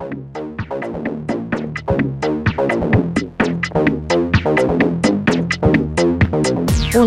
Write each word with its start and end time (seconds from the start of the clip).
Thank 0.00 0.36
you. 0.36 0.53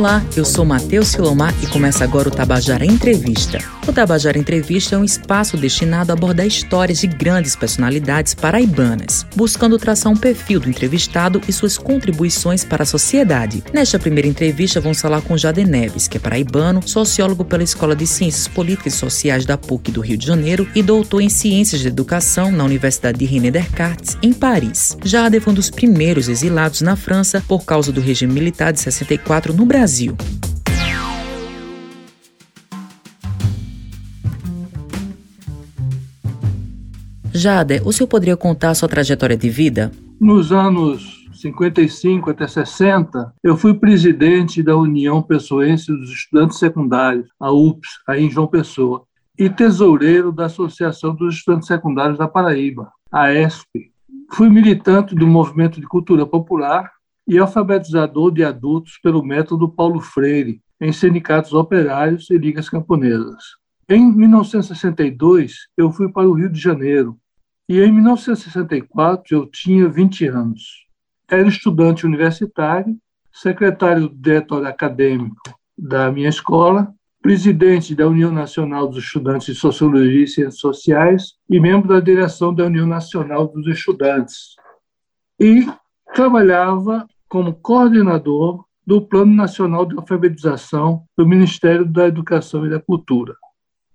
Olá, 0.07 0.23
eu 0.37 0.45
sou 0.45 0.63
Matheus 0.63 1.09
Silomar 1.09 1.53
e 1.61 1.67
começa 1.67 2.01
agora 2.05 2.29
o 2.29 2.31
Tabajara 2.31 2.85
Entrevista. 2.85 3.59
O 3.85 3.91
Tabajara 3.91 4.37
Entrevista 4.37 4.95
é 4.95 4.97
um 4.97 5.03
espaço 5.03 5.57
destinado 5.57 6.11
a 6.11 6.13
abordar 6.13 6.47
histórias 6.47 6.99
de 6.99 7.07
grandes 7.07 7.57
personalidades 7.57 8.33
paraibanas, 8.33 9.25
buscando 9.35 9.77
traçar 9.77 10.11
um 10.11 10.15
perfil 10.15 10.61
do 10.61 10.69
entrevistado 10.69 11.41
e 11.45 11.51
suas 11.51 11.77
contribuições 11.77 12.63
para 12.63 12.83
a 12.83 12.85
sociedade. 12.85 13.63
Nesta 13.73 13.99
primeira 13.99 14.29
entrevista, 14.29 14.79
vamos 14.79 15.01
falar 15.01 15.21
com 15.21 15.37
Jade 15.37 15.65
Neves, 15.65 16.07
que 16.07 16.15
é 16.15 16.19
paraibano, 16.21 16.85
sociólogo 16.85 17.43
pela 17.43 17.63
Escola 17.63 17.93
de 17.93 18.07
Ciências 18.07 18.47
Políticas 18.47 18.93
e 18.93 18.97
Sociais 18.97 19.45
da 19.45 19.57
PUC 19.57 19.91
do 19.91 19.99
Rio 19.99 20.17
de 20.17 20.25
Janeiro 20.25 20.67
e 20.73 20.81
doutor 20.81 21.19
em 21.19 21.29
Ciências 21.29 21.81
de 21.81 21.87
Educação 21.87 22.49
na 22.49 22.63
Universidade 22.63 23.19
de 23.19 23.25
René 23.25 23.51
Descartes, 23.51 24.17
em 24.21 24.31
Paris. 24.31 24.97
Jade 25.03 25.41
foi 25.41 25.51
um 25.51 25.55
dos 25.55 25.69
primeiros 25.69 26.29
exilados 26.29 26.79
na 26.79 26.95
França 26.95 27.43
por 27.45 27.65
causa 27.65 27.91
do 27.91 27.99
regime 27.99 28.33
militar 28.33 28.71
de 28.71 28.79
64 28.79 29.53
no 29.53 29.65
Brasil. 29.65 29.96
Jade, 37.33 37.81
o 37.85 37.93
senhor 37.93 38.07
poderia 38.07 38.35
contar 38.35 38.71
a 38.71 38.75
sua 38.75 38.89
trajetória 38.89 39.37
de 39.37 39.49
vida? 39.49 39.91
Nos 40.19 40.51
anos 40.51 41.17
55 41.33 42.31
até 42.31 42.47
60, 42.47 43.33
eu 43.43 43.55
fui 43.55 43.75
presidente 43.75 44.63
da 44.63 44.75
União 44.75 45.21
Pessoense 45.21 45.91
dos 45.91 46.09
Estudantes 46.09 46.57
Secundários, 46.57 47.27
a 47.39 47.51
UPS, 47.51 47.89
aí 48.07 48.25
em 48.25 48.29
João 48.29 48.47
Pessoa, 48.47 49.03
e 49.37 49.49
tesoureiro 49.49 50.31
da 50.31 50.45
Associação 50.45 51.13
dos 51.13 51.35
Estudantes 51.35 51.67
Secundários 51.67 52.17
da 52.17 52.27
Paraíba, 52.27 52.91
a 53.11 53.31
ESP. 53.31 53.91
Fui 54.33 54.49
militante 54.49 55.13
do 55.13 55.27
Movimento 55.27 55.79
de 55.79 55.87
Cultura 55.87 56.25
Popular 56.25 56.91
e 57.27 57.37
alfabetizador 57.37 58.31
de 58.31 58.43
adultos 58.43 58.97
pelo 59.03 59.23
método 59.23 59.69
Paulo 59.69 59.99
Freire, 59.99 60.61
em 60.79 60.93
sindicatos 60.93 61.53
operários 61.53 62.29
e 62.29 62.37
ligas 62.37 62.69
camponesas. 62.69 63.43
Em 63.89 64.11
1962, 64.11 65.67
eu 65.75 65.91
fui 65.91 66.11
para 66.11 66.27
o 66.27 66.33
Rio 66.33 66.49
de 66.49 66.59
Janeiro, 66.59 67.17
e 67.67 67.79
em 67.79 67.91
1964 67.91 69.35
eu 69.35 69.45
tinha 69.45 69.89
20 69.89 70.27
anos. 70.27 70.87
Era 71.29 71.47
estudante 71.47 72.05
universitário, 72.05 72.97
secretário 73.31 74.07
do 74.07 74.15
diretório 74.15 74.67
acadêmico 74.67 75.35
da 75.77 76.11
minha 76.11 76.29
escola, 76.29 76.93
presidente 77.21 77.93
da 77.93 78.07
União 78.07 78.31
Nacional 78.31 78.87
dos 78.87 79.03
Estudantes 79.03 79.47
de 79.47 79.55
Sociologia 79.55 80.23
e 80.23 80.27
Ciências 80.27 80.59
Sociais 80.59 81.33
e 81.49 81.59
membro 81.59 81.89
da 81.89 81.99
direção 81.99 82.53
da 82.53 82.65
União 82.65 82.87
Nacional 82.87 83.47
dos 83.47 83.67
Estudantes. 83.67 84.55
E 85.39 85.67
trabalhava 86.13 87.05
como 87.27 87.53
coordenador 87.53 88.65
do 88.85 89.01
Plano 89.01 89.33
Nacional 89.33 89.85
de 89.85 89.97
Alfabetização 89.97 91.03
do 91.17 91.27
Ministério 91.27 91.85
da 91.85 92.07
Educação 92.07 92.65
e 92.65 92.69
da 92.69 92.79
Cultura. 92.79 93.35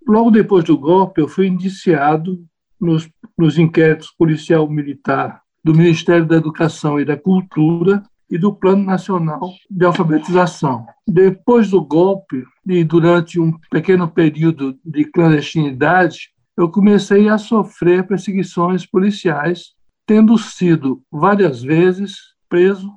Logo 0.06 0.30
depois 0.30 0.64
do 0.64 0.76
golpe, 0.76 1.20
eu 1.20 1.28
fui 1.28 1.46
indiciado 1.46 2.44
nos, 2.78 3.08
nos 3.38 3.58
inquéritos 3.58 4.12
policial-militar 4.18 5.40
do 5.64 5.74
Ministério 5.74 6.26
da 6.26 6.36
Educação 6.36 7.00
e 7.00 7.04
da 7.04 7.16
Cultura 7.16 8.02
e 8.28 8.36
do 8.36 8.52
Plano 8.52 8.84
Nacional 8.84 9.52
de 9.70 9.84
Alfabetização. 9.84 10.86
Depois 11.06 11.70
do 11.70 11.82
golpe 11.82 12.44
e 12.66 12.82
durante 12.82 13.38
um 13.38 13.52
pequeno 13.70 14.08
período 14.08 14.76
de 14.84 15.04
clandestinidade, 15.04 16.32
eu 16.56 16.70
comecei 16.70 17.28
a 17.28 17.38
sofrer 17.38 18.06
perseguições 18.06 18.84
policiais, 18.84 19.74
tendo 20.06 20.36
sido 20.36 21.02
várias 21.10 21.62
vezes 21.62 22.16
preso 22.48 22.92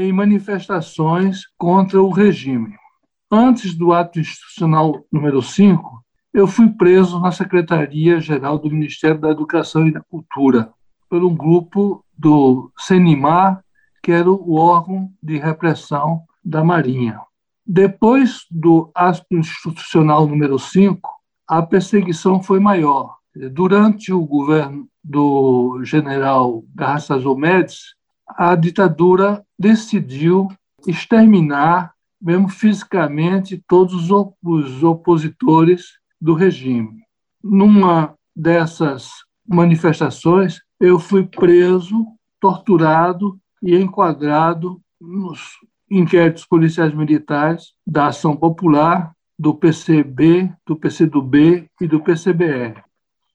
em 0.00 0.12
manifestações 0.12 1.42
contra 1.58 2.00
o 2.00 2.10
regime. 2.10 2.74
Antes 3.30 3.74
do 3.74 3.92
ato 3.92 4.18
institucional 4.18 5.04
número 5.12 5.42
5, 5.42 6.02
eu 6.32 6.46
fui 6.46 6.70
preso 6.70 7.20
na 7.20 7.30
Secretaria-Geral 7.30 8.58
do 8.58 8.70
Ministério 8.70 9.20
da 9.20 9.30
Educação 9.30 9.86
e 9.86 9.92
da 9.92 10.00
Cultura 10.00 10.72
por 11.08 11.22
um 11.22 11.34
grupo 11.34 12.04
do 12.16 12.72
CENIMAR, 12.78 13.62
que 14.02 14.10
era 14.12 14.30
o 14.30 14.54
órgão 14.54 15.12
de 15.22 15.36
repressão 15.36 16.22
da 16.42 16.64
Marinha. 16.64 17.20
Depois 17.66 18.46
do 18.50 18.90
ato 18.94 19.24
institucional 19.32 20.26
número 20.26 20.58
5, 20.58 21.08
a 21.46 21.62
perseguição 21.62 22.42
foi 22.42 22.58
maior. 22.58 23.16
Durante 23.52 24.12
o 24.12 24.24
governo 24.24 24.88
do 25.04 25.80
general 25.84 26.64
Garrastazu 26.74 27.22
Zomedes, 27.22 27.94
a 28.36 28.54
ditadura 28.54 29.44
decidiu 29.58 30.48
exterminar, 30.86 31.92
mesmo 32.20 32.48
fisicamente, 32.48 33.62
todos 33.66 34.10
os 34.10 34.82
opositores 34.82 35.98
do 36.20 36.34
regime. 36.34 37.02
Numa 37.42 38.14
dessas 38.34 39.10
manifestações, 39.46 40.60
eu 40.78 40.98
fui 40.98 41.24
preso, 41.26 42.06
torturado 42.40 43.38
e 43.62 43.76
enquadrado 43.76 44.80
nos 45.00 45.58
inquéritos 45.90 46.46
policiais 46.46 46.94
militares 46.94 47.72
da 47.86 48.06
Ação 48.06 48.36
Popular, 48.36 49.12
do 49.38 49.54
PCB, 49.54 50.52
do 50.66 50.76
PCdoB 50.76 51.66
e 51.80 51.86
do 51.86 52.00
PCBR. 52.00 52.82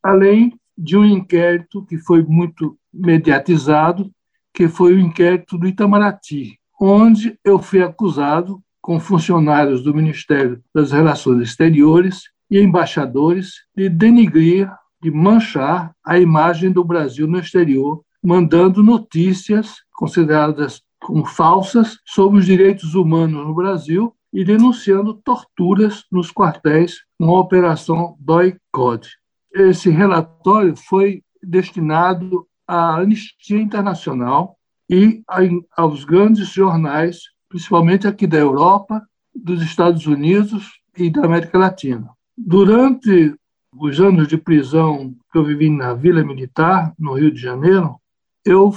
Além 0.02 0.58
de 0.78 0.96
um 0.96 1.04
inquérito 1.04 1.84
que 1.86 1.98
foi 1.98 2.24
muito 2.24 2.78
mediatizado, 2.94 4.12
que 4.56 4.70
foi 4.70 4.94
o 4.94 5.00
inquérito 5.00 5.58
do 5.58 5.68
Itamaraty, 5.68 6.58
onde 6.80 7.38
eu 7.44 7.60
fui 7.60 7.84
acusado 7.84 8.64
com 8.82 9.02
funcionários 9.02 9.84
do 9.84 9.94
Ministério 9.94 10.64
das 10.74 10.94
Relações 10.94 11.42
Exteriores 11.42 12.30
e 12.50 12.60
embaixadores 12.60 13.66
de 13.76 13.90
denigrir, 13.90 14.72
de 15.04 15.12
manchar 15.12 15.94
a 16.06 16.18
imagem 16.18 16.72
do 16.72 16.86
Brasil 16.86 17.28
no 17.28 17.38
exterior, 17.38 18.02
mandando 18.24 18.82
notícias 18.82 19.76
consideradas 19.92 20.82
como 21.02 21.26
falsas 21.26 21.98
sobre 22.06 22.40
os 22.40 22.46
direitos 22.46 22.96
humanos 22.96 23.46
no 23.46 23.54
Brasil 23.54 24.16
e 24.32 24.46
denunciando 24.46 25.14
torturas 25.16 26.06
nos 26.10 26.32
quartéis 26.32 27.04
com 27.20 27.36
a 27.36 27.40
Operação 27.40 28.16
Doi-Code. 28.20 29.10
Esse 29.54 29.90
relatório 29.90 30.76
foi 30.78 31.24
destinado 31.44 32.48
à 32.68 32.96
Anistia 32.96 33.60
Internacional 33.60 34.58
e 34.90 35.24
aos 35.76 36.04
grandes 36.04 36.50
jornais, 36.50 37.20
principalmente 37.50 38.08
aqui 38.08 38.28
da 38.28 38.38
Europa, 38.38 39.02
dos 39.34 39.62
Estados 39.62 40.06
Unidos 40.06 40.80
e 40.98 41.10
da 41.10 41.26
América 41.26 41.58
Latina. 41.58 42.10
Durante 42.38 43.36
os 43.78 44.00
anos 44.00 44.28
de 44.28 44.38
prisão 44.38 45.14
que 45.32 45.38
eu 45.38 45.44
vivi 45.44 45.70
na 45.70 45.94
Vila 45.94 46.24
Militar, 46.24 46.94
no 46.98 47.14
Rio 47.14 47.32
de 47.32 47.42
Janeiro, 47.42 47.96
eu 48.46 48.74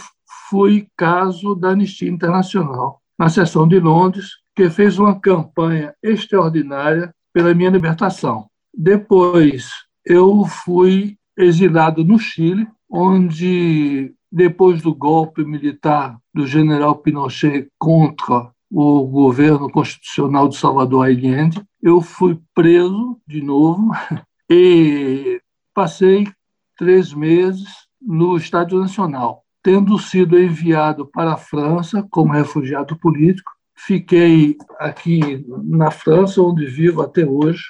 fui 0.49 0.88
caso 0.97 1.55
da 1.55 1.70
Anistia 1.70 2.10
Internacional, 2.10 3.00
na 3.19 3.28
seção 3.28 3.66
de 3.69 3.78
Londres, 3.78 4.31
que 4.55 4.69
fez 4.70 4.99
uma 4.99 5.19
campanha 5.19 5.94
extraordinária 6.03 7.15
pela 7.32 7.55
minha 7.55 7.70
libertação. 7.70 8.49
Depois, 8.75 9.70
eu 10.05 10.44
fui 10.47 11.16
exilado 11.37 12.05
no 12.05 12.19
Chile, 12.19 12.66
onde, 12.91 14.15
depois 14.31 14.82
do 14.82 14.94
golpe 14.94 15.44
militar 15.44 16.19
do 16.32 16.47
general 16.47 16.97
Pinochet 16.97 17.69
contra 17.78 18.50
o 18.71 19.04
governo 19.04 19.71
constitucional 19.71 20.49
de 20.49 20.56
Salvador 20.56 21.06
Allende, 21.06 21.62
eu 21.82 22.00
fui 22.00 22.38
preso 22.54 23.19
de 23.26 23.43
novo 23.43 23.91
e 24.50 25.41
passei 25.75 26.26
três 26.76 27.12
meses 27.12 27.69
no 28.00 28.37
Estádio 28.37 28.79
Nacional, 28.79 29.43
tendo 29.62 29.99
sido 29.99 30.38
enviado 30.38 31.06
para 31.06 31.32
a 31.32 31.37
França 31.37 32.06
como 32.11 32.32
refugiado 32.32 32.96
político. 32.99 33.50
Fiquei 33.76 34.56
aqui 34.79 35.44
na 35.64 35.91
França, 35.91 36.43
onde 36.43 36.67
vivo 36.67 37.02
até 37.02 37.25
hoje. 37.25 37.62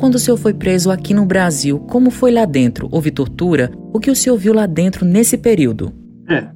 Quando 0.00 0.14
o 0.14 0.18
senhor 0.18 0.38
foi 0.38 0.54
preso 0.54 0.90
aqui 0.90 1.12
no 1.12 1.26
Brasil, 1.26 1.78
como 1.80 2.10
foi 2.10 2.32
lá 2.32 2.46
dentro? 2.46 2.88
Houve 2.90 3.10
tortura? 3.10 3.70
O 3.92 4.00
que 4.00 4.10
o 4.10 4.16
senhor 4.16 4.38
viu 4.38 4.54
lá 4.54 4.64
dentro 4.64 5.04
nesse 5.04 5.36
período? 5.36 5.92
É, 6.26 6.50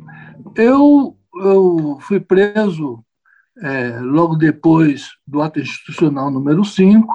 eu, 0.57 1.15
eu 1.43 1.99
fui 2.01 2.19
preso 2.21 3.05
é, 3.61 3.99
logo 4.01 4.35
depois 4.37 5.11
do 5.27 5.43
ato 5.43 5.61
institucional 5.61 6.31
número 6.31 6.65
5, 6.65 7.07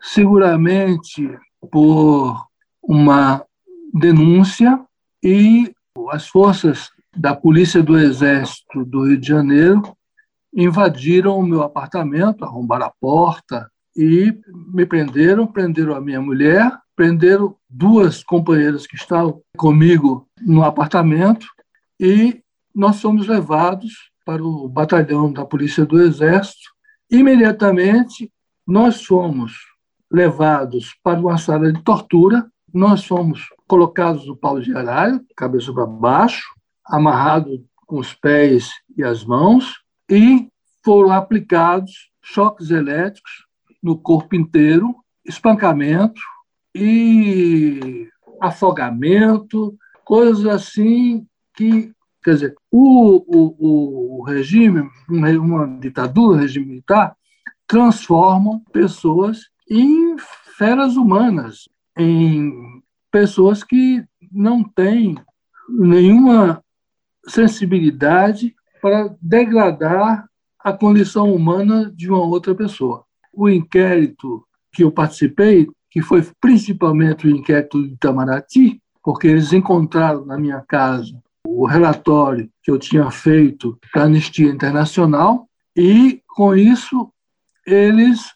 seguramente 0.00 1.28
por 1.68 2.40
uma 2.80 3.44
denúncia 3.92 4.78
e 5.20 5.74
as 6.10 6.28
forças 6.28 6.90
da 7.16 7.34
Polícia 7.34 7.82
do 7.82 7.98
Exército 7.98 8.84
do 8.84 9.08
Rio 9.08 9.18
de 9.18 9.26
Janeiro 9.26 9.82
invadiram 10.54 11.36
o 11.36 11.42
meu 11.42 11.64
apartamento, 11.64 12.44
arrombaram 12.44 12.86
a 12.86 12.92
porta 13.00 13.68
e 13.96 14.32
me 14.72 14.86
prenderam, 14.86 15.46
prenderam 15.46 15.94
a 15.94 16.00
minha 16.00 16.20
mulher, 16.20 16.70
prenderam 16.96 17.56
duas 17.68 18.22
companheiras 18.22 18.86
que 18.86 18.96
estavam 18.96 19.42
comigo 19.56 20.26
no 20.40 20.62
apartamento 20.62 21.46
e 22.00 22.42
nós 22.74 23.00
fomos 23.00 23.26
levados 23.26 24.10
para 24.24 24.42
o 24.42 24.68
batalhão 24.68 25.32
da 25.32 25.44
Polícia 25.44 25.84
do 25.84 26.00
Exército. 26.00 26.70
Imediatamente, 27.10 28.30
nós 28.66 29.04
fomos 29.04 29.52
levados 30.10 30.94
para 31.02 31.20
uma 31.20 31.36
sala 31.38 31.72
de 31.72 31.82
tortura, 31.82 32.46
nós 32.72 33.04
fomos 33.04 33.48
colocados 33.66 34.26
no 34.26 34.36
pau 34.36 34.60
de 34.60 34.74
aralho, 34.74 35.20
cabeça 35.36 35.72
para 35.72 35.86
baixo, 35.86 36.42
amarrados 36.86 37.60
com 37.86 37.98
os 37.98 38.14
pés 38.14 38.70
e 38.96 39.02
as 39.02 39.24
mãos, 39.24 39.80
e 40.10 40.48
foram 40.84 41.12
aplicados 41.12 42.10
choques 42.22 42.70
elétricos 42.70 43.46
no 43.82 43.98
corpo 43.98 44.36
inteiro, 44.36 44.94
espancamento 45.24 46.20
e 46.74 48.08
afogamento, 48.40 49.76
coisas 50.04 50.46
assim 50.46 51.26
que, 51.54 51.92
quer 52.22 52.34
dizer, 52.34 52.54
o, 52.70 53.24
o, 53.26 54.20
o 54.20 54.22
regime, 54.24 54.88
uma 55.08 55.66
ditadura, 55.78 56.38
um 56.38 56.40
regime 56.40 56.66
militar, 56.66 57.16
transformam 57.66 58.60
pessoas 58.72 59.48
em 59.68 60.16
feras 60.56 60.96
humanas, 60.96 61.68
em 61.96 62.82
pessoas 63.10 63.62
que 63.62 64.04
não 64.30 64.62
têm 64.62 65.16
nenhuma 65.68 66.62
sensibilidade 67.26 68.54
para 68.80 69.14
degradar 69.20 70.26
a 70.58 70.72
condição 70.72 71.32
humana 71.32 71.90
de 71.94 72.08
uma 72.08 72.24
outra 72.24 72.54
pessoa. 72.54 73.04
O 73.32 73.48
inquérito 73.48 74.44
que 74.72 74.84
eu 74.84 74.90
participei, 74.90 75.68
que 75.90 76.02
foi 76.02 76.26
principalmente 76.40 77.26
o 77.26 77.30
inquérito 77.30 77.82
de 77.82 77.94
Itamaraty, 77.94 78.80
porque 79.02 79.26
eles 79.26 79.52
encontraram 79.52 80.24
na 80.24 80.38
minha 80.38 80.60
casa 80.60 81.12
o 81.46 81.66
relatório 81.66 82.48
que 82.62 82.70
eu 82.70 82.78
tinha 82.78 83.10
feito 83.10 83.78
para 83.92 84.02
a 84.02 84.04
Anistia 84.06 84.48
Internacional 84.48 85.48
e, 85.76 86.22
com 86.26 86.54
isso, 86.54 87.10
eles 87.66 88.32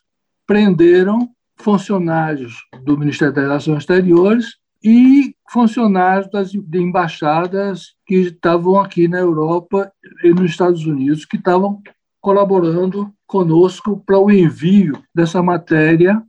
prenderam 0.46 1.30
funcionários 1.56 2.66
do 2.84 2.98
Ministério 2.98 3.34
das 3.34 3.44
Relações 3.44 3.78
Exteriores 3.78 4.56
e 4.82 5.34
funcionários 5.50 6.30
das 6.30 6.52
de 6.52 6.78
embaixadas 6.78 7.94
que 8.06 8.16
estavam 8.16 8.78
aqui 8.78 9.08
na 9.08 9.18
Europa 9.18 9.90
e 10.22 10.30
nos 10.30 10.50
Estados 10.50 10.84
Unidos, 10.84 11.24
que 11.24 11.36
estavam 11.36 11.82
colaborando 12.26 13.14
conosco 13.24 14.02
para 14.04 14.18
o 14.18 14.28
envio 14.28 15.00
dessa 15.14 15.40
matéria 15.40 16.20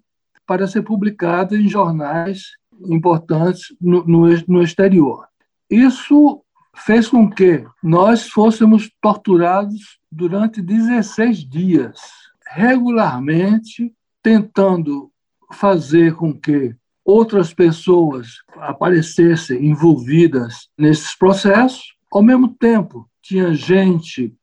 para 0.45 0.67
ser 0.67 0.83
publicada 0.83 1.57
em 1.57 1.67
jornais 1.67 2.51
importantes 2.87 3.75
no, 3.81 4.05
no, 4.05 4.27
no 4.47 4.61
exterior. 4.61 5.27
Isso 5.67 6.43
fez 6.75 7.07
com 7.07 7.27
que 7.27 7.65
nós 7.81 8.29
fôssemos 8.29 8.91
torturados 9.01 9.97
durante 10.11 10.61
16 10.61 11.39
dias, 11.39 11.99
regularmente, 12.47 13.91
tentando 14.21 15.11
fazer 15.51 16.13
com 16.13 16.31
que 16.31 16.75
outras 17.03 17.55
pessoas 17.55 18.43
aparecessem 18.57 19.65
envolvidas 19.65 20.69
nesses 20.77 21.15
processos. 21.15 21.95
Ao 22.11 22.21
mesmo 22.21 22.49
tempo, 22.49 23.09
tinha 23.19 23.51
gente 23.55 24.37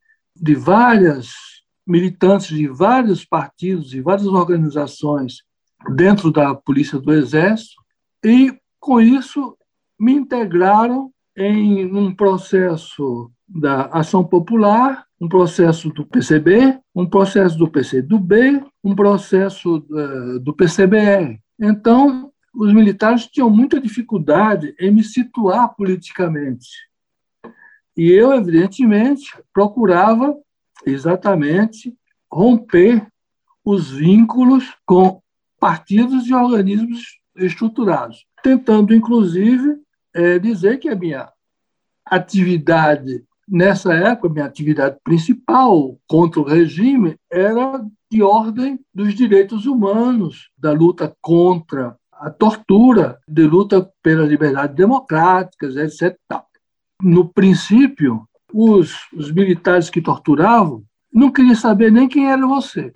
de 0.45 0.55
várias 0.55 1.31
militantes 1.87 2.49
de 2.49 2.69
vários 2.69 3.25
partidos 3.25 3.95
e 3.95 4.03
várias 4.03 4.27
organizações 4.27 5.39
dentro 5.95 6.31
da 6.31 6.55
Polícia 6.55 6.99
do 6.99 7.15
Exército 7.15 7.83
e 8.23 8.55
com 8.79 9.01
isso 9.01 9.57
me 9.99 10.13
integraram 10.13 11.11
em 11.35 11.87
um 11.87 12.15
processo 12.15 13.31
da 13.49 13.87
Ação 13.87 14.23
Popular, 14.23 15.07
um 15.19 15.29
processo 15.31 15.89
do 15.89 16.05
PCB, 16.05 16.79
um 16.95 17.07
processo 17.07 17.57
do 17.57 17.71
PCdoB, 17.71 18.63
um 18.83 18.95
processo 18.95 19.77
uh, 19.77 20.39
do 20.41 20.53
PCBR. 20.53 21.41
Então, 21.59 22.31
os 22.55 22.71
militares 22.75 23.27
tinham 23.29 23.49
muita 23.49 23.81
dificuldade 23.81 24.75
em 24.79 24.91
me 24.91 25.03
situar 25.03 25.75
politicamente. 25.75 26.69
E 27.97 28.11
eu, 28.11 28.33
evidentemente, 28.33 29.37
procurava 29.53 30.37
exatamente 30.85 31.97
romper 32.31 33.07
os 33.65 33.91
vínculos 33.91 34.75
com 34.85 35.23
partidos 35.59 36.27
e 36.27 36.35
organismos 36.35 37.21
estruturados, 37.37 38.27
tentando, 38.43 38.95
inclusive, 38.95 39.79
é, 40.13 40.39
dizer 40.39 40.79
que 40.79 40.89
a 40.89 40.95
minha 40.95 41.29
atividade, 42.05 43.25
nessa 43.49 43.95
época, 43.95 44.29
minha 44.29 44.45
atividade 44.45 44.99
principal 45.03 45.99
contra 46.07 46.41
o 46.41 46.45
regime 46.45 47.17
era 47.31 47.85
de 48.11 48.23
ordem 48.23 48.79
dos 48.93 49.15
direitos 49.15 49.67
humanos, 49.67 50.51
da 50.57 50.73
luta 50.73 51.17
contra 51.21 51.97
a 52.13 52.31
tortura, 52.31 53.19
de 53.27 53.43
luta 53.43 53.91
pelas 54.03 54.29
liberdades 54.29 54.77
democráticas, 54.77 55.77
etc. 55.77 56.17
No 57.05 57.29
princípio, 57.29 58.27
os, 58.53 58.95
os 59.13 59.31
militares 59.31 59.91
que 59.91 60.01
torturavam 60.01 60.83
não 61.13 61.31
queriam 61.31 61.55
saber 61.55 61.93
nem 61.93 62.09
quem 62.09 62.31
era 62.31 62.47
você, 62.47 62.93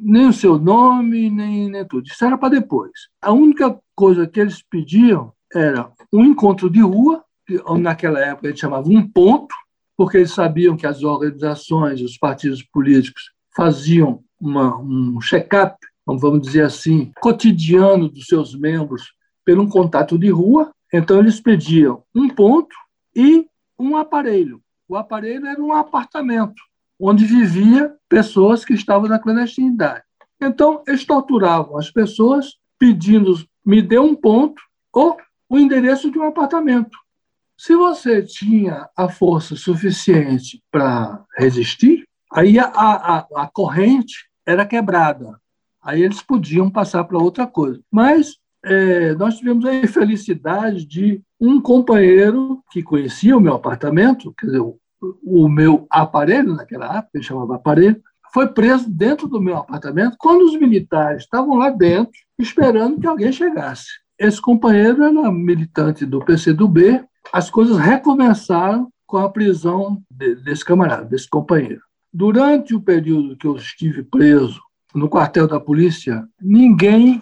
nem 0.00 0.26
o 0.26 0.32
seu 0.32 0.58
nome, 0.58 1.28
nem, 1.28 1.70
nem 1.70 1.84
tudo. 1.86 2.06
Isso 2.06 2.24
era 2.24 2.38
para 2.38 2.48
depois. 2.48 2.90
A 3.20 3.30
única 3.30 3.78
coisa 3.94 4.26
que 4.26 4.40
eles 4.40 4.62
pediam 4.62 5.32
era 5.52 5.92
um 6.10 6.24
encontro 6.24 6.70
de 6.70 6.80
rua, 6.80 7.22
que 7.46 7.60
naquela 7.78 8.20
época 8.20 8.48
a 8.48 8.50
gente 8.50 8.60
chamava 8.60 8.88
um 8.88 9.06
ponto, 9.06 9.54
porque 9.96 10.16
eles 10.16 10.32
sabiam 10.32 10.74
que 10.74 10.86
as 10.86 11.02
organizações, 11.02 12.00
os 12.00 12.16
partidos 12.16 12.62
políticos 12.62 13.32
faziam 13.54 14.24
uma, 14.40 14.78
um 14.78 15.20
check-up 15.20 15.76
vamos 16.06 16.42
dizer 16.42 16.64
assim, 16.64 17.12
cotidiano 17.20 18.08
dos 18.08 18.26
seus 18.26 18.54
membros 18.54 19.12
pelo 19.44 19.62
um 19.62 19.68
contato 19.68 20.18
de 20.18 20.30
rua. 20.30 20.72
Então, 20.92 21.18
eles 21.18 21.40
pediam 21.40 22.02
um 22.14 22.28
ponto 22.28 22.74
e 23.14 23.46
um 23.78 23.96
aparelho. 23.96 24.62
O 24.88 24.96
aparelho 24.96 25.46
era 25.46 25.62
um 25.62 25.72
apartamento 25.72 26.62
onde 27.00 27.24
vivia 27.24 27.94
pessoas 28.08 28.64
que 28.64 28.74
estavam 28.74 29.08
na 29.08 29.18
clandestinidade. 29.18 30.04
Então, 30.40 30.82
eles 30.86 31.04
torturavam 31.04 31.76
as 31.76 31.90
pessoas 31.90 32.56
pedindo, 32.78 33.34
me 33.64 33.82
dê 33.82 33.98
um 33.98 34.14
ponto 34.14 34.60
ou 34.92 35.16
o 35.48 35.58
endereço 35.58 36.10
de 36.10 36.18
um 36.18 36.26
apartamento. 36.26 36.96
Se 37.56 37.76
você 37.76 38.22
tinha 38.22 38.88
a 38.96 39.08
força 39.08 39.54
suficiente 39.54 40.62
para 40.70 41.24
resistir, 41.36 42.04
aí 42.32 42.58
a, 42.58 42.66
a, 42.66 43.26
a 43.36 43.50
corrente 43.52 44.28
era 44.46 44.66
quebrada. 44.66 45.40
Aí 45.82 46.02
eles 46.02 46.22
podiam 46.22 46.70
passar 46.70 47.04
para 47.04 47.18
outra 47.18 47.46
coisa. 47.46 47.80
Mas 47.90 48.36
é, 48.64 49.14
nós 49.14 49.36
tivemos 49.38 49.64
a 49.64 49.74
infelicidade 49.74 50.84
de 50.84 51.20
um 51.42 51.60
companheiro 51.60 52.62
que 52.70 52.84
conhecia 52.84 53.36
o 53.36 53.40
meu 53.40 53.54
apartamento, 53.54 54.32
quer 54.38 54.46
dizer, 54.46 54.60
o, 54.60 55.48
meu 55.48 55.88
aparelho, 55.90 56.54
naquela 56.54 56.98
época, 56.98 57.10
ele 57.14 57.24
chamava 57.24 57.56
aparelho, 57.56 58.00
foi 58.32 58.46
preso 58.46 58.88
dentro 58.88 59.26
do 59.26 59.40
meu 59.40 59.56
apartamento 59.56 60.16
quando 60.20 60.42
os 60.42 60.56
militares 60.56 61.24
estavam 61.24 61.56
lá 61.56 61.68
dentro 61.68 62.12
esperando 62.38 63.00
que 63.00 63.08
alguém 63.08 63.32
chegasse. 63.32 63.88
Esse 64.16 64.40
companheiro 64.40 65.02
era 65.02 65.32
militante 65.32 66.06
do 66.06 66.24
PCdoB. 66.24 67.04
As 67.32 67.50
coisas 67.50 67.76
recomeçaram 67.76 68.88
com 69.04 69.18
a 69.18 69.28
prisão 69.28 70.00
de, 70.08 70.36
desse 70.36 70.64
camarada, 70.64 71.04
desse 71.04 71.28
companheiro. 71.28 71.82
Durante 72.14 72.72
o 72.72 72.80
período 72.80 73.36
que 73.36 73.48
eu 73.48 73.56
estive 73.56 74.04
preso 74.04 74.60
no 74.94 75.08
quartel 75.08 75.48
da 75.48 75.58
polícia, 75.58 76.24
ninguém 76.40 77.20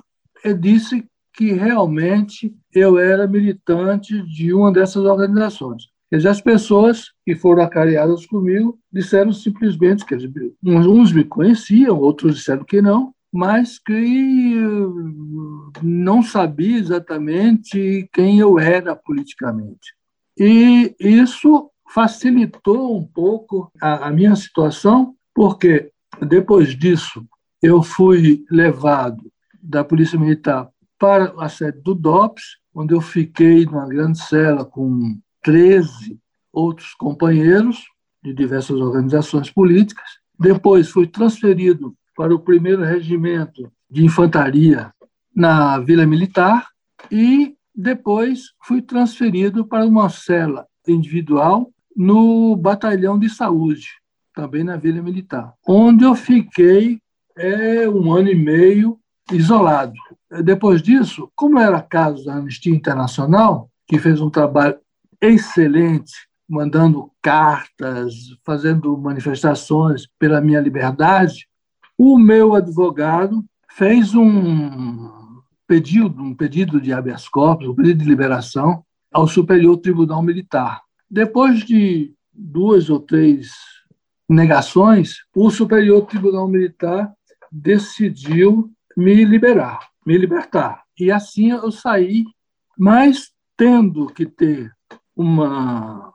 disse 0.60 1.06
que 1.32 1.52
realmente 1.52 2.54
eu 2.72 2.98
era 2.98 3.26
militante 3.26 4.22
de 4.22 4.52
uma 4.52 4.72
dessas 4.72 5.04
organizações. 5.04 5.84
Quer 6.10 6.16
dizer, 6.16 6.28
as 6.28 6.40
pessoas 6.40 7.12
que 7.24 7.36
foram 7.36 7.62
acareadas 7.62 8.26
comigo 8.26 8.78
disseram 8.92 9.32
simplesmente 9.32 10.04
que 10.04 10.16
uns 10.64 11.12
me 11.12 11.24
conheciam, 11.24 11.98
outros 12.00 12.36
disseram 12.36 12.64
que 12.64 12.82
não, 12.82 13.14
mas 13.32 13.78
que 13.78 14.56
não 15.80 16.20
sabia 16.22 16.78
exatamente 16.78 18.08
quem 18.12 18.40
eu 18.40 18.58
era 18.58 18.96
politicamente. 18.96 19.94
E 20.36 20.96
isso 20.98 21.70
facilitou 21.94 22.96
um 22.96 23.06
pouco 23.06 23.70
a, 23.80 24.08
a 24.08 24.10
minha 24.10 24.34
situação, 24.34 25.14
porque 25.32 25.92
depois 26.20 26.76
disso 26.76 27.24
eu 27.62 27.82
fui 27.82 28.44
levado 28.50 29.30
da 29.62 29.84
Polícia 29.84 30.18
Militar 30.18 30.69
para 31.00 31.32
a 31.38 31.48
sede 31.48 31.80
do 31.80 31.94
DOPS, 31.94 32.58
onde 32.74 32.92
eu 32.92 33.00
fiquei 33.00 33.64
numa 33.64 33.88
grande 33.88 34.22
cela 34.22 34.66
com 34.66 35.18
13 35.42 36.20
outros 36.52 36.92
companheiros 36.92 37.86
de 38.22 38.34
diversas 38.34 38.78
organizações 38.78 39.50
políticas, 39.50 40.20
Depois 40.38 40.88
fui 40.88 41.06
transferido 41.06 41.94
para 42.16 42.34
o 42.34 42.38
primeiro 42.38 42.82
regimento 42.82 43.70
de 43.90 44.04
infantaria 44.04 44.92
na 45.34 45.78
Vila 45.78 46.06
Militar 46.06 46.66
e 47.10 47.54
depois 47.74 48.52
fui 48.62 48.82
transferido 48.82 49.66
para 49.66 49.86
uma 49.86 50.08
cela 50.08 50.66
individual 50.86 51.70
no 51.96 52.56
batalhão 52.56 53.18
de 53.18 53.28
saúde, 53.28 53.88
também 54.34 54.64
na 54.64 54.76
Vila 54.76 55.02
Militar, 55.02 55.54
onde 55.66 56.04
eu 56.04 56.14
fiquei 56.14 57.00
é, 57.36 57.88
um 57.88 58.12
ano 58.12 58.28
e 58.28 58.34
meio 58.34 58.99
isolado. 59.32 59.94
Depois 60.44 60.82
disso, 60.82 61.30
como 61.34 61.58
era 61.58 61.80
caso 61.80 62.24
da 62.24 62.34
Anistia 62.34 62.74
Internacional, 62.74 63.70
que 63.86 63.98
fez 63.98 64.20
um 64.20 64.30
trabalho 64.30 64.78
excelente, 65.20 66.12
mandando 66.48 67.10
cartas, 67.22 68.14
fazendo 68.44 68.96
manifestações 68.96 70.06
pela 70.18 70.40
minha 70.40 70.60
liberdade, 70.60 71.46
o 71.96 72.18
meu 72.18 72.54
advogado 72.54 73.44
fez 73.72 74.14
um 74.14 75.10
pedido, 75.66 76.22
um 76.22 76.34
pedido 76.34 76.80
de 76.80 76.92
habeas 76.92 77.28
corpus, 77.28 77.68
um 77.68 77.74
pedido 77.74 78.02
de 78.02 78.08
liberação 78.08 78.82
ao 79.12 79.28
Superior 79.28 79.76
Tribunal 79.76 80.22
Militar. 80.22 80.82
Depois 81.08 81.60
de 81.60 82.12
duas 82.32 82.90
ou 82.90 83.00
três 83.00 83.50
negações, 84.28 85.18
o 85.34 85.50
Superior 85.50 86.06
Tribunal 86.06 86.48
Militar 86.48 87.12
decidiu 87.50 88.70
me 89.00 89.24
liberar, 89.24 89.88
me 90.04 90.16
libertar. 90.16 90.82
E 90.98 91.10
assim 91.10 91.50
eu 91.50 91.72
saí, 91.72 92.24
mas 92.78 93.32
tendo 93.56 94.06
que 94.06 94.26
ter 94.26 94.70
uma, 95.16 96.12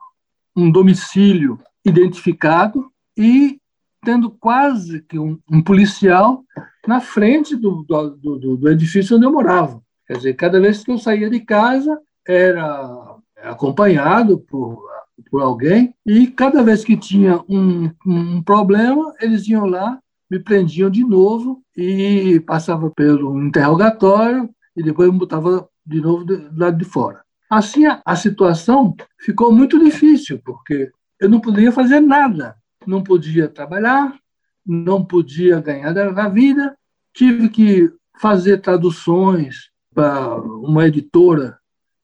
um 0.54 0.70
domicílio 0.70 1.58
identificado 1.84 2.90
e 3.16 3.60
tendo 4.04 4.30
quase 4.30 5.02
que 5.02 5.18
um, 5.18 5.38
um 5.50 5.60
policial 5.60 6.44
na 6.86 7.00
frente 7.00 7.56
do, 7.56 7.82
do, 7.82 8.10
do, 8.10 8.56
do, 8.56 8.68
edifício 8.68 9.16
onde 9.16 9.26
eu 9.26 9.32
morava. 9.32 9.82
Quer 10.06 10.18
dizer, 10.18 10.34
cada 10.34 10.60
vez 10.60 10.84
que 10.84 10.92
eu 10.92 10.98
saía 10.98 11.28
de 11.28 11.40
casa, 11.40 12.00
era 12.24 13.16
acompanhado 13.42 14.38
por, 14.38 14.80
por 15.28 15.42
alguém, 15.42 15.92
e 16.04 16.28
cada 16.28 16.62
vez 16.62 16.84
que 16.84 16.96
tinha 16.96 17.40
um, 17.48 17.90
um 18.06 18.42
problema, 18.42 19.12
eles 19.20 19.48
iam 19.48 19.66
lá, 19.66 19.98
me 20.30 20.38
prendiam 20.38 20.90
de 20.90 21.04
novo 21.04 21.62
e 21.76 22.40
passava 22.40 22.90
pelo 22.90 23.40
interrogatório 23.42 24.50
e 24.76 24.82
depois 24.82 25.10
me 25.10 25.18
botava 25.18 25.68
de 25.84 26.00
novo 26.00 26.24
do 26.24 26.58
lado 26.58 26.76
de 26.76 26.84
fora. 26.84 27.22
Assim, 27.48 27.84
a, 27.86 28.16
situação 28.16 28.94
ficou 29.20 29.52
muito 29.52 29.78
difícil, 29.82 30.40
porque 30.44 30.90
eu 31.20 31.28
não 31.28 31.40
podia 31.40 31.70
fazer 31.70 32.00
nada 32.00 32.56
não 32.86 33.02
podia 33.02 33.48
trabalhar, 33.48 34.18
não 34.64 35.04
podia 35.04 35.60
ganhar 35.60 35.92
da 35.92 36.28
vida, 36.28 36.76
tive 37.12 37.48
que 37.48 37.92
fazer 38.18 38.58
traduções 38.58 39.70
para 39.94 40.40
uma 40.40 40.86
editora 40.86 41.58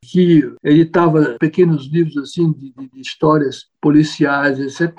que 0.05 0.53
editava 0.65 1.37
pequenos 1.39 1.87
livros 1.87 2.17
assim 2.17 2.53
de, 2.53 2.73
de 2.73 3.01
histórias 3.01 3.67
policiais, 3.81 4.59
etc. 4.59 4.93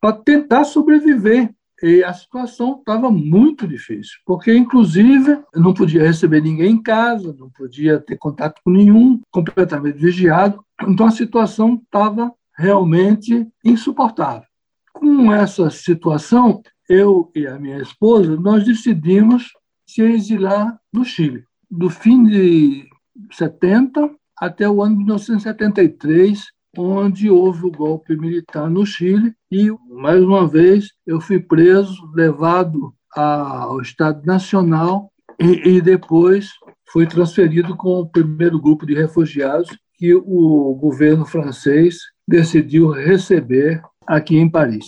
para 0.00 0.12
tentar 0.12 0.64
sobreviver. 0.64 1.50
E 1.82 2.04
a 2.04 2.12
situação 2.12 2.78
estava 2.78 3.10
muito 3.10 3.66
difícil, 3.66 4.18
porque, 4.26 4.54
inclusive, 4.54 5.42
não 5.54 5.72
podia 5.72 6.02
receber 6.02 6.42
ninguém 6.42 6.72
em 6.72 6.82
casa, 6.82 7.34
não 7.38 7.48
podia 7.48 7.98
ter 7.98 8.18
contato 8.18 8.60
com 8.62 8.70
nenhum, 8.70 9.20
completamente 9.30 9.96
vigiado. 9.96 10.62
Então, 10.86 11.06
a 11.06 11.10
situação 11.10 11.80
estava 11.82 12.32
realmente 12.56 13.46
insuportável. 13.64 14.46
Com 14.92 15.32
essa 15.32 15.70
situação, 15.70 16.62
eu 16.86 17.30
e 17.34 17.46
a 17.46 17.58
minha 17.58 17.78
esposa, 17.78 18.36
nós 18.36 18.64
decidimos 18.64 19.50
se 19.86 20.02
exilar 20.02 20.78
no 20.92 21.04
Chile. 21.04 21.44
Do 21.70 21.88
fim 21.88 22.24
de 22.24 22.86
70 23.32 24.10
até 24.36 24.68
o 24.68 24.82
ano 24.82 24.98
de 24.98 25.04
1973, 25.04 26.44
onde 26.76 27.28
houve 27.28 27.66
o 27.66 27.70
golpe 27.70 28.16
militar 28.16 28.70
no 28.70 28.86
Chile 28.86 29.32
e, 29.50 29.70
mais 29.88 30.22
uma 30.22 30.46
vez, 30.46 30.88
eu 31.06 31.20
fui 31.20 31.40
preso, 31.40 32.10
levado 32.14 32.94
ao 33.14 33.80
Estado 33.80 34.24
Nacional 34.24 35.10
e, 35.40 35.76
e 35.76 35.80
depois 35.80 36.50
fui 36.92 37.06
transferido 37.06 37.76
com 37.76 38.00
o 38.00 38.08
primeiro 38.08 38.60
grupo 38.60 38.86
de 38.86 38.94
refugiados 38.94 39.70
que 39.94 40.14
o 40.14 40.74
governo 40.80 41.26
francês 41.26 41.96
decidiu 42.26 42.90
receber 42.90 43.82
aqui 44.06 44.36
em 44.38 44.48
Paris. 44.48 44.86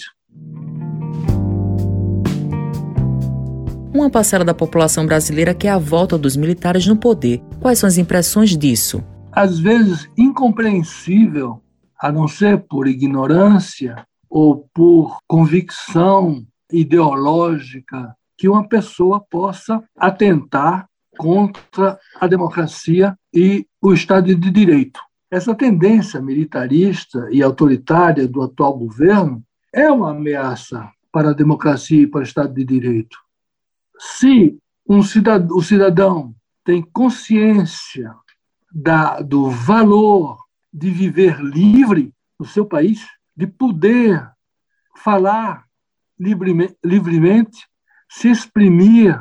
Uma 3.93 4.09
parcela 4.09 4.45
da 4.45 4.55
população 4.55 5.05
brasileira 5.05 5.55
quer 5.55 5.69
a 5.69 5.79
volta 5.79 6.17
dos 6.17 6.35
militares 6.35 6.87
no 6.87 6.97
poder. 6.97 7.43
Quais 7.61 7.79
são 7.79 7.87
as 7.87 7.99
impressões 7.99 8.57
disso? 8.57 9.05
Às 9.31 9.59
vezes 9.59 10.09
incompreensível, 10.17 11.63
a 12.03 12.11
não 12.11 12.27
ser 12.27 12.65
por 12.65 12.89
ignorância 12.89 14.05
ou 14.29 14.69
por 14.75 15.19
convicção 15.29 16.45
ideológica, 16.73 18.17
que 18.37 18.49
uma 18.49 18.69
pessoa 18.69 19.21
possa 19.21 19.81
atentar 19.97 20.89
contra 21.17 21.97
a 22.21 22.27
democracia 22.27 23.17
e 23.33 23.65
o 23.81 23.93
Estado 23.93 24.35
de 24.35 24.51
Direito. 24.51 24.99
Essa 25.31 25.55
tendência 25.55 26.21
militarista 26.21 27.29
e 27.31 27.41
autoritária 27.41 28.27
do 28.27 28.43
atual 28.43 28.77
governo 28.77 29.41
é 29.73 29.89
uma 29.89 30.11
ameaça 30.11 30.91
para 31.13 31.31
a 31.31 31.35
democracia 31.35 32.03
e 32.03 32.07
para 32.07 32.21
o 32.21 32.25
Estado 32.25 32.53
de 32.53 32.65
Direito. 32.65 33.17
Se 33.97 34.59
um 34.89 35.05
cidadão, 35.05 35.57
o 35.57 35.63
cidadão 35.63 36.35
tem 36.65 36.83
consciência 36.83 38.13
da, 38.73 39.21
do 39.21 39.49
valor 39.49 40.42
de 40.73 40.91
viver 40.91 41.41
livre 41.41 42.13
no 42.39 42.47
seu 42.47 42.65
país, 42.65 43.07
de 43.37 43.47
poder 43.47 44.27
falar 44.97 45.65
livremente, 46.19 46.77
livremente 46.85 47.67
se 48.09 48.31
exprimir 48.31 49.19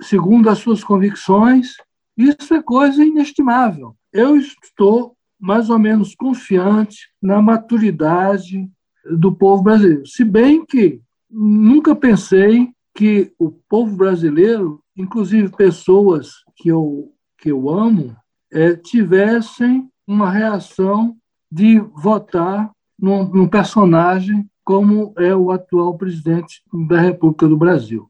segundo 0.00 0.50
as 0.50 0.58
suas 0.58 0.82
convicções, 0.82 1.76
isso 2.16 2.52
é 2.54 2.62
coisa 2.62 3.04
inestimável. 3.04 3.96
Eu 4.12 4.36
estou 4.36 5.16
mais 5.38 5.70
ou 5.70 5.78
menos 5.78 6.14
confiante 6.14 7.08
na 7.20 7.40
maturidade 7.40 8.68
do 9.04 9.34
povo 9.34 9.62
brasileiro. 9.62 10.06
Se 10.06 10.24
bem 10.24 10.64
que 10.64 11.00
nunca 11.30 11.94
pensei 11.94 12.70
que 12.94 13.32
o 13.38 13.50
povo 13.50 13.96
brasileiro, 13.96 14.80
inclusive 14.96 15.54
pessoas 15.56 16.30
que 16.56 16.68
eu, 16.68 17.12
que 17.38 17.50
eu 17.50 17.68
amo, 17.68 18.16
é, 18.52 18.76
tivessem 18.76 19.88
uma 20.06 20.30
reação 20.30 21.16
de 21.50 21.78
votar 21.94 22.70
num, 23.00 23.24
num 23.28 23.48
personagem 23.48 24.46
como 24.64 25.12
é 25.18 25.34
o 25.34 25.50
atual 25.50 25.94
presidente 25.94 26.62
da 26.88 27.00
República 27.00 27.46
do 27.46 27.56
Brasil. 27.56 28.08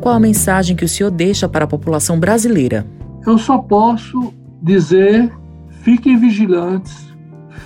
Qual 0.00 0.14
a 0.14 0.20
mensagem 0.20 0.76
que 0.76 0.84
o 0.84 0.88
senhor 0.88 1.10
deixa 1.10 1.48
para 1.48 1.64
a 1.64 1.68
população 1.68 2.18
brasileira? 2.18 2.86
Eu 3.26 3.38
só 3.38 3.58
posso 3.58 4.34
dizer: 4.60 5.32
fiquem 5.82 6.18
vigilantes, 6.18 7.14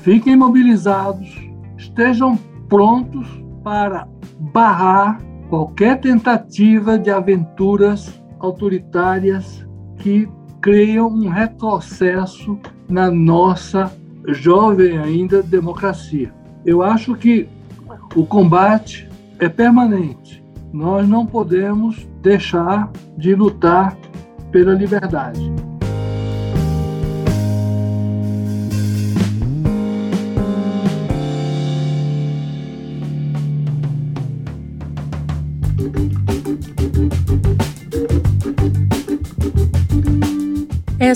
fiquem 0.02 0.37
mobilizados, 0.37 1.28
estejam 1.76 2.37
prontos 2.68 3.26
para 3.64 4.06
barrar 4.52 5.21
qualquer 5.49 6.00
tentativa 6.00 6.99
de 6.99 7.11
aventuras 7.11 8.21
autoritárias 8.38 9.66
que 9.99 10.28
criam 10.66 11.06
um 11.06 11.28
retrocesso 11.28 12.58
na 12.88 13.08
nossa 13.08 13.96
jovem 14.26 14.99
ainda 14.99 15.40
democracia. 15.40 16.35
Eu 16.64 16.82
acho 16.82 17.14
que 17.14 17.49
o 18.16 18.26
combate 18.26 19.08
é 19.38 19.49
permanente. 19.49 20.42
Nós 20.73 21.08
não 21.08 21.25
podemos 21.25 22.08
deixar 22.20 22.90
de 23.16 23.32
lutar 23.32 23.96
pela 24.50 24.75
liberdade. 24.75 25.40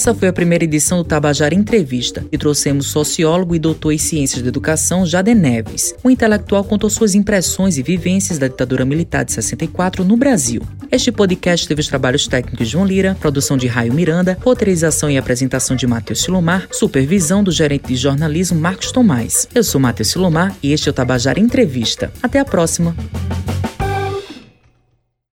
Essa 0.00 0.14
foi 0.14 0.28
a 0.28 0.32
primeira 0.32 0.64
edição 0.64 0.96
do 0.96 1.04
Tabajara 1.04 1.54
Entrevista 1.54 2.24
e 2.32 2.38
trouxemos 2.38 2.86
sociólogo 2.86 3.54
e 3.54 3.58
doutor 3.58 3.92
em 3.92 3.98
ciências 3.98 4.40
da 4.40 4.48
educação 4.48 5.04
Jade 5.04 5.34
Neves. 5.34 5.94
O 6.02 6.08
intelectual 6.08 6.64
contou 6.64 6.88
suas 6.88 7.14
impressões 7.14 7.76
e 7.76 7.82
vivências 7.82 8.38
da 8.38 8.48
ditadura 8.48 8.86
militar 8.86 9.26
de 9.26 9.32
64 9.32 10.02
no 10.02 10.16
Brasil. 10.16 10.62
Este 10.90 11.12
podcast 11.12 11.68
teve 11.68 11.82
os 11.82 11.86
trabalhos 11.86 12.26
técnicos 12.26 12.58
de 12.58 12.64
João 12.64 12.86
Lira, 12.86 13.14
produção 13.20 13.58
de 13.58 13.66
Raio 13.66 13.92
Miranda, 13.92 14.38
roteirização 14.42 15.10
e 15.10 15.18
apresentação 15.18 15.76
de 15.76 15.86
Matheus 15.86 16.22
Silomar, 16.22 16.66
supervisão 16.72 17.44
do 17.44 17.52
gerente 17.52 17.88
de 17.88 17.96
jornalismo 17.96 18.58
Marcos 18.58 18.90
Tomás. 18.90 19.46
Eu 19.54 19.62
sou 19.62 19.78
Matheus 19.78 20.08
Silomar 20.08 20.56
e 20.62 20.72
este 20.72 20.88
é 20.88 20.92
o 20.92 20.94
Tabajara 20.94 21.38
Entrevista. 21.38 22.10
Até 22.22 22.38
a 22.38 22.44
próxima! 22.46 22.96